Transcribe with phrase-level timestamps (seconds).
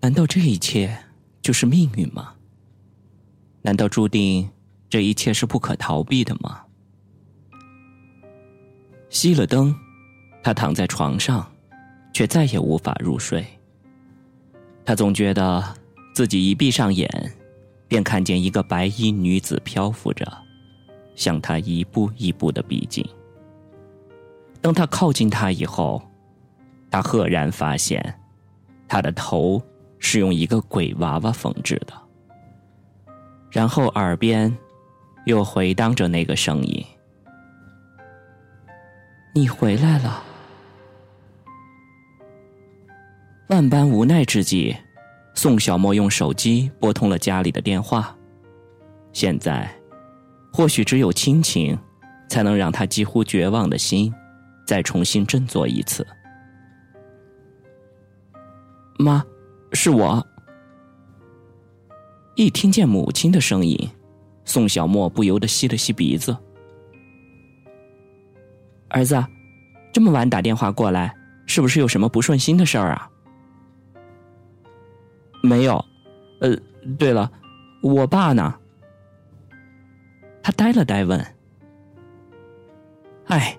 [0.00, 0.96] 难道这一切
[1.42, 2.32] 就是命运吗？
[3.62, 4.48] 难道注定
[4.88, 6.62] 这一切是不可逃避的吗？
[9.10, 9.74] 熄了灯，
[10.42, 11.46] 他躺在床上，
[12.12, 13.44] 却再也无法入睡。
[14.84, 15.62] 他总觉得
[16.14, 17.08] 自己一闭上眼，
[17.86, 20.26] 便看见一个白衣女子漂浮着，
[21.14, 23.04] 向他一步一步的逼近。
[24.62, 26.02] 当他靠近她以后，
[26.90, 28.18] 他赫然发现，
[28.88, 29.62] 她的头
[30.00, 31.92] 是用一个鬼娃娃缝制的。
[33.50, 34.56] 然后耳边
[35.26, 36.84] 又回荡着那个声音
[39.34, 40.22] ：“你回来了。”
[43.48, 44.76] 万般无奈之际，
[45.34, 48.16] 宋小沫用手机拨通了家里的电话。
[49.12, 49.68] 现在，
[50.52, 51.76] 或许只有亲情，
[52.28, 54.14] 才能让他几乎绝望的心
[54.64, 56.06] 再重新振作一次。
[59.00, 59.24] 妈，
[59.72, 60.26] 是我。
[62.36, 63.90] 一听见母亲的声音，
[64.44, 66.36] 宋小沫不由得吸了吸鼻子。
[68.88, 69.22] 儿子，
[69.92, 71.14] 这么晚打电话过来，
[71.46, 73.10] 是不是有什么不顺心的事儿啊？
[75.42, 75.84] 没有。
[76.40, 76.56] 呃，
[76.98, 77.30] 对了，
[77.82, 78.54] 我爸呢？
[80.42, 81.24] 他呆了呆，问
[83.28, 83.56] ：“哎，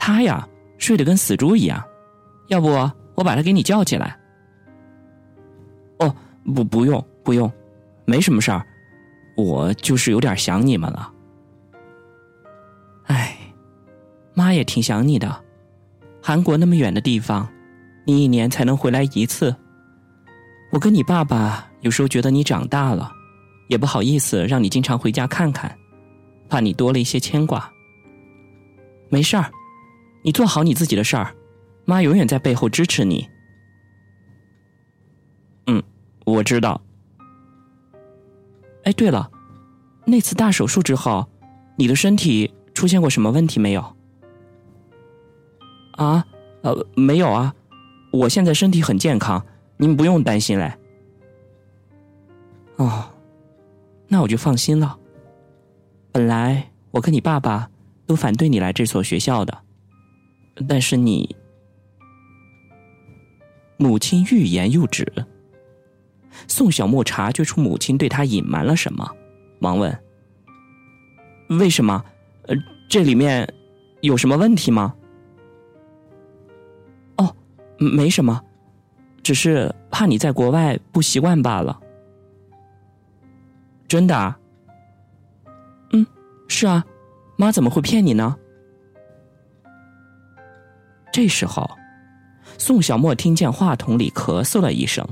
[0.00, 0.46] 他呀，
[0.76, 1.82] 睡得跟死猪一样。
[2.48, 2.68] 要不
[3.14, 4.18] 我把他给你叫起来？”
[6.54, 7.50] 不，不用，不用。
[8.04, 8.64] 没什么事儿，
[9.36, 11.12] 我就是有点想你们了。
[13.04, 13.36] 哎，
[14.34, 15.44] 妈也挺想你的。
[16.22, 17.48] 韩国那么远的地方，
[18.04, 19.54] 你一年才能回来一次。
[20.72, 23.12] 我跟你爸爸有时候觉得你长大了，
[23.68, 25.76] 也不好意思让你经常回家看看，
[26.48, 27.70] 怕你多了一些牵挂。
[29.08, 29.50] 没事儿，
[30.22, 31.32] 你做好你自己的事儿，
[31.84, 33.28] 妈永远在背后支持你。
[35.68, 35.82] 嗯，
[36.26, 36.80] 我知道。
[38.82, 39.30] 哎，对了，
[40.04, 41.26] 那次大手术之后，
[41.76, 43.96] 你的身体出现过什么问题没有？
[45.92, 46.26] 啊，
[46.62, 47.54] 呃，没有啊，
[48.12, 49.46] 我现在身体很健康，
[49.76, 50.72] 您不用担心嘞。
[52.76, 53.08] 哦，
[54.08, 54.98] 那我就放心了。
[56.12, 57.70] 本来我跟你爸爸
[58.04, 59.58] 都反对你来这所学校的，
[60.68, 61.36] 但是你
[63.76, 65.10] 母亲欲言又止。
[66.48, 69.10] 宋小沫察觉出母亲对他隐瞒了什么，
[69.58, 69.96] 忙问
[71.58, 72.04] ：“为什么？
[72.42, 72.54] 呃，
[72.88, 73.52] 这里面
[74.00, 74.94] 有什么问题吗
[77.18, 77.34] ？”“哦，
[77.78, 78.40] 没什么，
[79.22, 81.80] 只是怕你在国外不习惯罢了。
[83.88, 84.34] ”“真的
[85.92, 86.06] ？”“嗯，
[86.48, 86.84] 是啊，
[87.36, 88.36] 妈怎么会骗你呢？”
[91.12, 91.66] 这时候，
[92.58, 95.06] 宋小沫听见话筒里咳嗽了一声。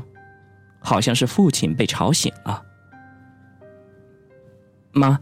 [0.84, 2.62] 好像是父亲被吵醒了。
[4.92, 5.18] 妈，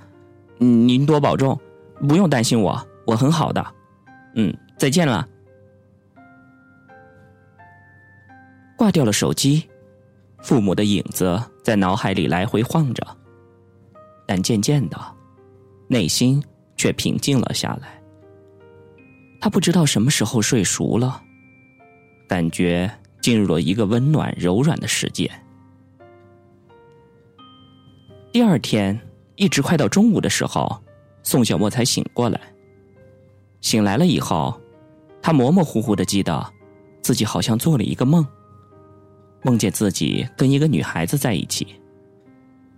[0.59, 1.59] 您多保重，
[2.09, 3.65] 不用担心我，我很好的。
[4.34, 5.27] 嗯，再见了。
[8.77, 9.67] 挂掉了手机，
[10.43, 13.06] 父母的影子在脑海里来回晃着，
[14.27, 14.99] 但渐渐的，
[15.87, 16.43] 内心
[16.77, 18.03] 却平静了下来。
[19.41, 21.22] 他不知道什么时候睡熟了，
[22.28, 22.91] 感觉
[23.21, 25.31] 进入了一个温暖柔软的世界。
[28.32, 28.98] 第二天，
[29.37, 30.82] 一直快到中午的时候，
[31.22, 32.41] 宋小沫才醒过来。
[33.60, 34.59] 醒来了以后，
[35.20, 36.42] 他模模糊糊的记得，
[37.03, 38.26] 自己好像做了一个梦，
[39.42, 41.78] 梦见自己跟一个女孩子在一起。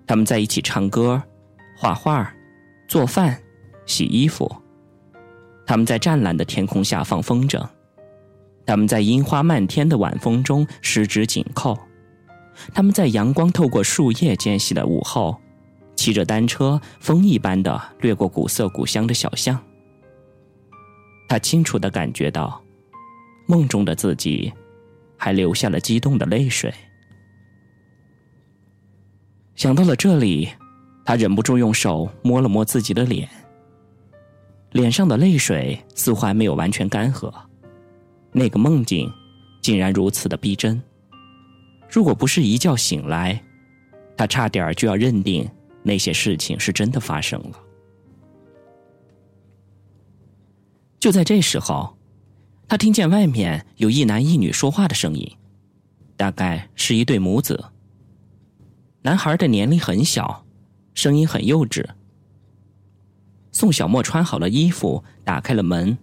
[0.09, 1.23] 他们在一起唱歌、
[1.79, 2.35] 画画、
[2.89, 3.41] 做饭、
[3.87, 4.53] 洗衣服。
[5.65, 7.65] 他们在湛蓝的天空下放风筝，
[8.67, 11.79] 他们在樱花漫天的晚风中十指紧扣，
[12.75, 15.41] 他们在阳光透过树叶间隙的午后。
[15.97, 19.59] 骑着单车，风一般的掠过古色古香的小巷。
[21.29, 22.63] 他清楚的感觉到，
[23.47, 24.53] 梦中的自己，
[25.17, 26.73] 还流下了激动的泪水。
[29.55, 30.49] 想到了这里，
[31.05, 33.29] 他忍不住用手摸了摸自己的脸。
[34.73, 37.33] 脸上的泪水似乎还没有完全干涸。
[38.33, 39.11] 那个梦境，
[39.63, 40.83] 竟然如此的逼真。
[41.89, 43.41] 如果不是一觉醒来，
[44.17, 45.49] 他差点就要认定。
[45.85, 47.61] 那些事情是真的发生了。
[50.99, 51.97] 就在这时候，
[52.67, 55.37] 他听见外面有一男一女说话的声音，
[56.17, 57.63] 大概是一对母子。
[59.03, 60.47] 男孩的年龄很小，
[60.95, 61.87] 声音很幼稚。
[63.53, 65.97] 宋小沫穿好了衣服，打开了门，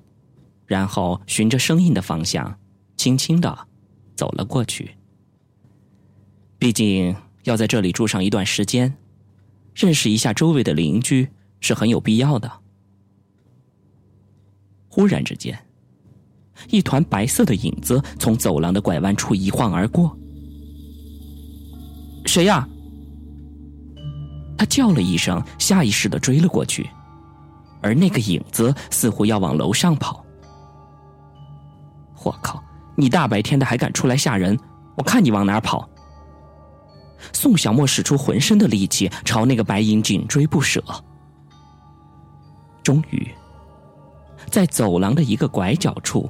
[0.68, 2.60] 然后循着声音的方向，
[2.96, 3.68] 轻轻的
[4.16, 4.96] 走了过去。
[6.60, 8.96] 毕竟要在这里住上一段时间，
[9.82, 11.28] 认识一下周围的邻居
[11.60, 12.52] 是很有必要的。
[14.88, 15.58] 忽然之间，
[16.70, 20.16] 一团白色的影子从走廊的拐弯处一晃而过。
[22.26, 22.68] 谁呀？
[24.58, 26.88] 他叫了一声，下意识的追了过去，
[27.82, 30.24] 而那个影子似乎要往楼上跑。
[32.24, 32.64] 我靠！
[32.96, 34.56] 你大白天的还敢出来吓人？
[34.96, 35.90] 我看你往哪跑！
[37.34, 40.84] 宋小沫使出浑身的力气朝那个白影紧追不舍，
[42.84, 43.30] 终于，
[44.50, 46.30] 在走廊的一个拐角处，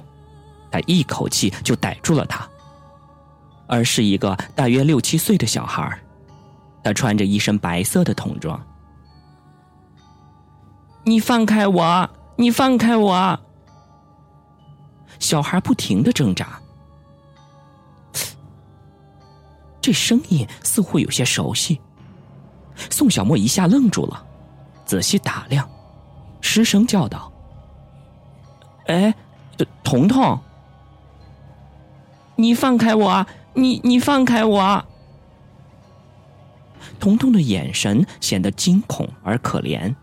[0.70, 2.48] 他一口气就逮住了他，
[3.68, 6.00] 而是一个大约六七岁的小孩
[6.84, 8.62] 他穿着一身白色的童装。
[11.04, 12.10] 你放开我！
[12.36, 13.40] 你放开我！
[15.18, 16.61] 小孩不停的挣扎。
[19.81, 21.81] 这声音似乎有些熟悉，
[22.89, 24.24] 宋小沫一下愣住了，
[24.86, 25.68] 仔细打量，
[26.39, 27.31] 失声叫道
[28.86, 29.13] ：“哎，
[29.83, 30.39] 彤彤，
[32.36, 33.25] 你放开我！
[33.54, 34.86] 你你放开我！”
[37.00, 39.94] 彤彤的眼神显得惊恐而可怜，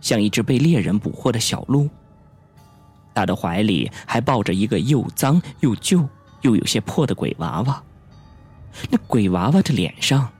[0.00, 1.88] 像一只被猎人捕获的小鹿。
[3.12, 6.08] 他的怀里还抱着一个又脏又旧
[6.42, 7.82] 又有些破的鬼娃娃。
[8.90, 10.30] 那鬼娃娃的脸上，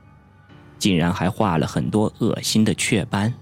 [0.77, 3.33] 竟然还画了很多恶心的雀斑。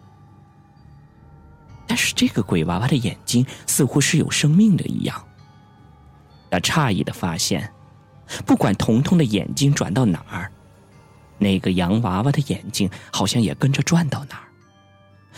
[1.85, 5.23] 但是这个鬼娃娃的眼睛似乎是有生命的一样。
[6.49, 7.71] 他诧异的发现，
[8.45, 10.51] 不管彤彤的眼睛转到哪儿，
[11.37, 14.47] 那个洋娃娃的眼睛好像也跟着转到哪儿，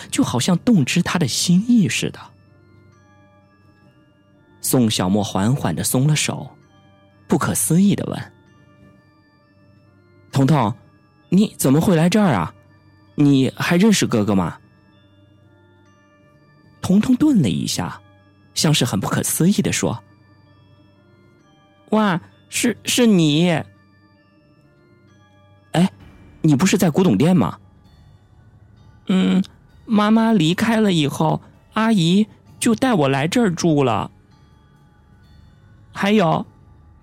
[0.10, 2.19] 就好像动知他的心意似的。
[4.62, 6.50] 宋小沫缓缓的松了手，
[7.28, 8.34] 不可思议的问。
[10.40, 10.74] 彤彤，
[11.28, 12.54] 你怎么会来这儿啊？
[13.16, 14.58] 你还认识哥哥吗？
[16.82, 18.00] 彤彤顿了一下，
[18.54, 20.02] 像是很不可思议的说
[21.92, 23.50] ：“哇，是是你！
[25.74, 25.92] 哎，
[26.42, 27.60] 你不是在古董店吗？
[29.08, 29.44] 嗯，
[29.86, 31.42] 妈妈离开了以后，
[31.74, 32.26] 阿姨
[32.60, 34.10] 就带我来这儿住了。
[35.92, 36.46] 还有，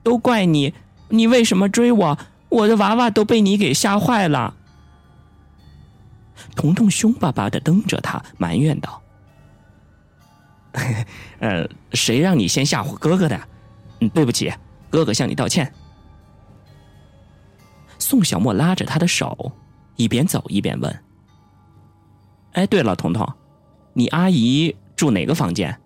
[0.02, 0.72] 都怪你，
[1.10, 4.54] 你为什么追我？”我的娃娃都被你给吓坏了。
[6.54, 9.02] 彤彤凶巴巴的瞪着他，埋怨道
[11.40, 13.40] ：“呃，谁让你先吓唬哥哥的？
[14.12, 14.52] 对不起，
[14.90, 15.72] 哥哥向你道歉。”
[17.98, 19.52] 宋小沫拉着他的手，
[19.96, 21.02] 一边走一边问
[22.52, 23.26] ：“哎，对了，彤彤，
[23.94, 25.78] 你阿姨住哪个房间？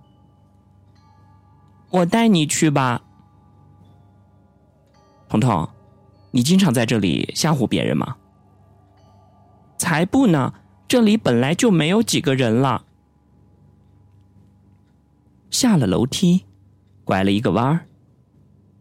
[1.90, 3.02] 我带你去吧，
[5.28, 5.68] 彤彤。”
[6.32, 8.16] 你经常在这里吓唬别人吗？
[9.78, 10.54] 才不呢！
[10.86, 12.84] 这里本来就没有几个人了。
[15.48, 16.44] 下了楼梯，
[17.04, 17.86] 拐了一个弯儿，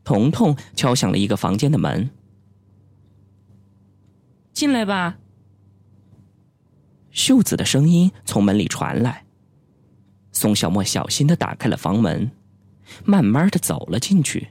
[0.04, 2.10] 彤彤敲响了一个房间的门。
[4.52, 5.18] 进来吧。
[7.12, 9.26] 秀子的声音从门里传来。
[10.32, 12.30] 宋小沫小心的打开了房门，
[13.06, 14.50] 慢慢的走了进去。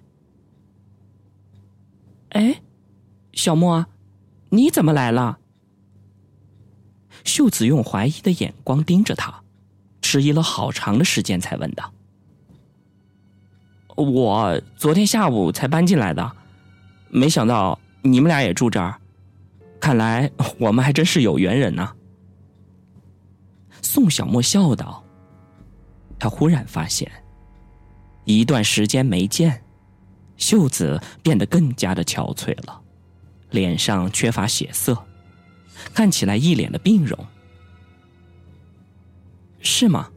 [2.30, 2.62] 哎。
[3.32, 3.86] 小莫，
[4.50, 5.38] 你怎么来了？
[7.24, 9.43] 秀子用怀疑的眼光盯着他，
[10.00, 11.93] 迟疑了好长的时间才问道
[13.96, 16.32] ：“我昨天下午才搬进来的，
[17.08, 18.98] 没想到你们俩也住这儿，
[19.81, 21.93] 看来我们还真是有缘人呢。”
[23.82, 25.05] 宋小莫笑道。
[26.20, 27.08] 他忽然发现，
[28.24, 29.62] 一段时间没见，
[30.36, 32.78] 秀子变得更加的憔悴了。
[33.50, 34.96] 脸上缺乏血色，
[35.94, 37.19] 看起来一脸的病容，
[39.60, 40.10] 是吗？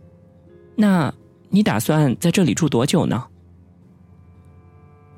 [0.76, 1.14] 那
[1.50, 3.28] 你打算在这里住多久呢？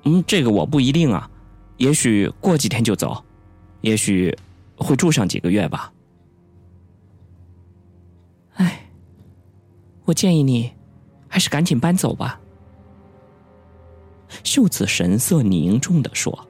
[0.04, 1.30] 嗯，这个我不一定啊，
[1.78, 3.24] 也许过几天就走，
[3.82, 4.36] 也许
[4.76, 5.94] 会住上几个月吧。
[8.56, 8.90] 哎，
[10.06, 10.72] 我建议你
[11.28, 12.40] 还是赶紧搬走吧。
[14.44, 16.48] 秀子神色凝重的说。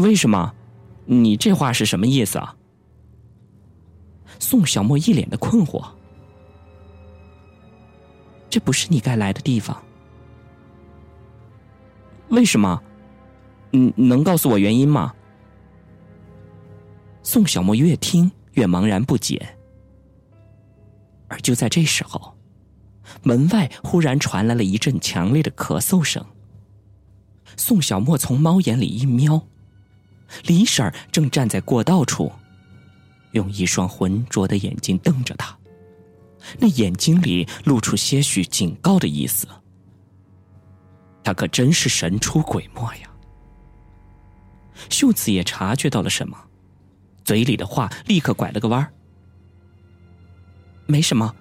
[0.00, 0.54] 为什么？
[1.04, 2.56] 你这话是什么意思啊？
[4.38, 5.86] 宋小沫一脸的困惑。
[8.48, 9.82] 这不是你该来的地方。
[12.30, 12.82] 为什么？
[13.70, 15.12] 你能告诉我原因吗？
[17.22, 19.56] 宋小沫越听越茫然不解。
[21.28, 22.34] 而就在这时候，
[23.22, 26.24] 门外忽然传来了一阵强烈的咳嗽声。
[27.58, 29.46] 宋小沫从猫眼里一瞄。
[30.44, 32.30] 李婶正站在过道处，
[33.32, 35.56] 用一双浑浊的眼睛瞪着他，
[36.58, 39.46] 那眼睛里露出些许警告的意思。
[41.24, 43.08] 他可真是神出鬼没呀！
[44.90, 46.36] 秀子也察觉到了什么，
[47.24, 48.92] 嘴里的话立刻拐了个弯儿
[50.86, 51.32] ：“没什么，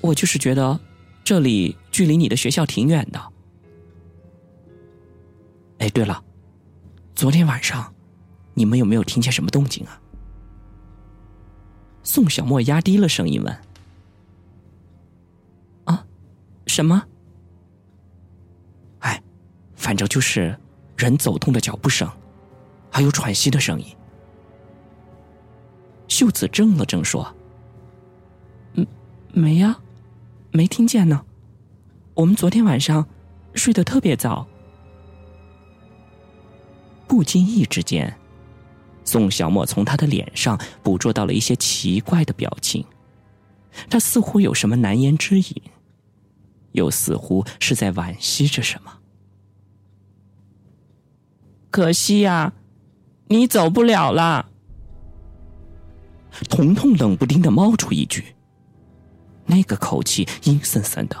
[0.00, 0.80] 我就是觉得
[1.22, 3.20] 这里距离你的学校挺远的。”
[5.80, 6.24] 哎，对了，
[7.14, 7.92] 昨天晚上
[8.54, 10.00] 你们有没有听见什么动静啊？
[12.02, 13.58] 宋小沫压低了声音问
[15.84, 16.04] ：“啊，
[16.66, 17.02] 什么？”
[19.00, 19.22] 哎
[19.74, 20.58] 反正就是
[20.96, 22.10] 人走动的脚步声，
[22.90, 23.86] 还有喘息的声音。
[26.08, 27.34] 秀子怔了怔，说
[28.74, 28.86] ：“嗯，
[29.32, 29.78] 没呀，
[30.50, 31.24] 没听见呢。
[32.14, 33.06] 我们昨天晚上
[33.54, 34.46] 睡得特别早。”
[37.06, 38.14] 不经意之间，
[39.04, 42.84] 宋小沫从他的脸上捕捉到了一些奇怪的表情，
[43.88, 45.62] 他似乎有什么难言之隐，
[46.72, 48.98] 又似乎是在惋惜着什么。
[51.70, 52.52] 可惜呀，
[53.28, 54.48] 你走不了了。
[56.48, 58.34] 彤彤冷不丁的冒出一句，
[59.46, 61.16] 那个口气阴森森的，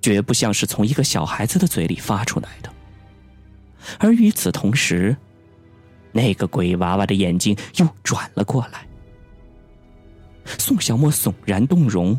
[0.00, 2.72] 绝不像是从一个小孩子的嘴里发出来的。
[3.98, 5.16] 而与此同时，
[6.14, 8.86] 那个鬼娃娃的眼睛又转了过来。
[10.58, 12.18] 宋小沫悚然动容：“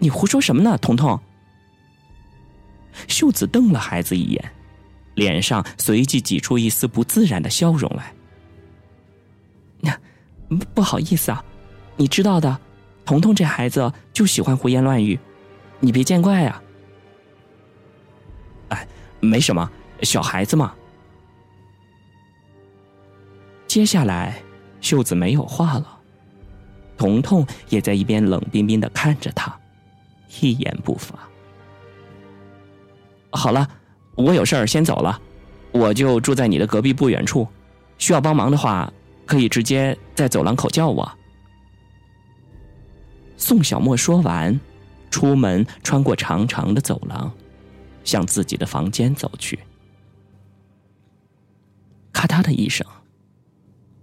[0.00, 1.20] 你胡说什么呢，彤彤？”
[3.06, 4.52] 秀子瞪了孩子一眼。
[5.16, 8.12] 脸上随即挤出一丝不自然的笑容来。
[9.80, 9.98] 那
[10.74, 11.42] 不好意思啊，
[11.96, 12.60] 你知道的，
[13.06, 15.18] 彤彤这孩子就喜欢胡言乱语，
[15.80, 16.62] 你别见怪啊。
[18.68, 18.86] 哎，
[19.20, 19.70] 没什么，
[20.02, 20.74] 小孩子嘛。
[23.66, 24.42] 接下来，
[24.80, 25.98] 秀子没有话了，
[26.96, 29.54] 彤彤也在一边冷冰冰的看着他，
[30.40, 31.18] 一言不发。
[33.30, 33.68] 好了。
[34.16, 35.20] 我有事儿先走了，
[35.72, 37.46] 我就住在你的隔壁不远处，
[37.98, 38.90] 需要帮忙的话，
[39.26, 41.06] 可以直接在走廊口叫我。
[43.36, 44.58] 宋小沫说完，
[45.10, 47.30] 出门穿过长长的走廊，
[48.04, 49.58] 向自己的房间走去。
[52.10, 52.86] 咔嗒的一声，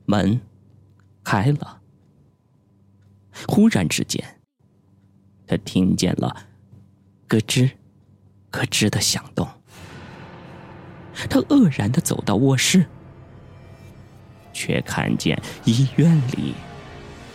[0.05, 0.39] 门
[1.24, 1.81] 开了。
[3.48, 4.24] 忽然之间，
[5.48, 6.45] 他听见了
[7.27, 7.72] 咯吱
[8.51, 9.48] 咯吱的响动。
[11.29, 12.86] 他愕然的走到卧室，
[14.51, 16.53] 却看见医院里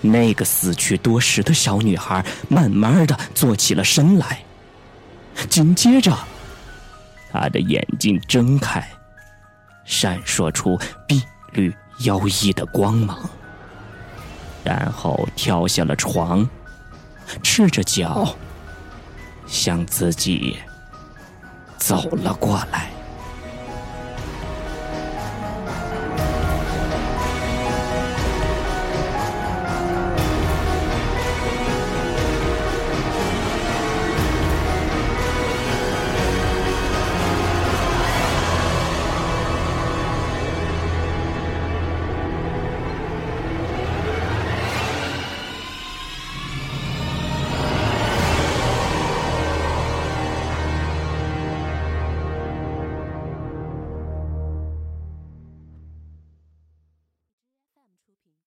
[0.01, 4.45] 那个死去多时的小女孩慢慢的坐起了身来，
[5.49, 6.17] 紧接着，
[7.31, 8.89] 她的眼睛睁开，
[9.85, 11.23] 闪烁出碧
[11.53, 13.19] 绿妖异的光芒，
[14.65, 16.49] 然后跳下了床，
[17.43, 18.35] 赤着脚
[19.47, 20.57] 向自己
[21.77, 22.91] 走了过来。